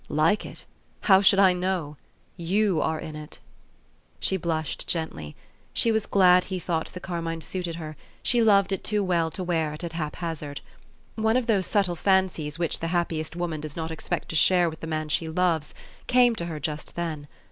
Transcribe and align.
4' 0.07 0.17
Like 0.17 0.47
it? 0.47 0.65
How 1.01 1.21
should 1.21 1.37
I 1.37 1.53
know? 1.53 1.95
You 2.35 2.81
are 2.81 2.99
in 2.99 3.15
it." 3.15 3.37
She 4.19 4.35
blushed 4.35 4.87
gently: 4.87 5.35
she 5.73 5.91
was 5.91 6.07
glad 6.07 6.45
he 6.45 6.57
thought 6.57 6.91
the 6.95 6.99
carmine 6.99 7.41
suited 7.41 7.75
her; 7.75 7.95
she 8.23 8.41
loved 8.41 8.71
it 8.71 8.83
too 8.83 9.03
well 9.03 9.29
to 9.29 9.43
wear 9.43 9.75
it 9.75 9.83
at 9.83 9.93
hap 9.93 10.15
hazard. 10.15 10.61
One 11.13 11.37
of 11.37 11.45
those 11.45 11.67
subtle 11.67 11.95
fancies 11.95 12.57
which 12.57 12.79
the 12.79 12.87
happiest 12.87 13.35
woman 13.35 13.61
does 13.61 13.75
not 13.75 13.91
expect 13.91 14.29
to 14.29 14.35
share 14.35 14.71
with 14.71 14.79
the 14.79 14.87
man 14.87 15.07
she 15.09 15.29
loves, 15.29 15.75
came 16.07 16.33
to 16.37 16.45
her 16.45 16.59
just 16.59 16.95
then. 16.95 17.27